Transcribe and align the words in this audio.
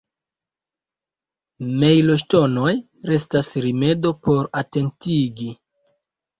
Mejloŝtonoj 1.83 2.73
restas 3.11 3.53
rimedo 3.69 4.15
por 4.27 4.53
atentigi. 4.65 5.55